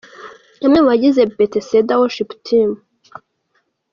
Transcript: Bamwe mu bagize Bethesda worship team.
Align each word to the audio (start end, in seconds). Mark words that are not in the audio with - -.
Bamwe 0.61 0.79
mu 0.79 0.87
bagize 0.91 1.21
Bethesda 1.37 1.93
worship 2.01 2.31
team. 2.45 2.69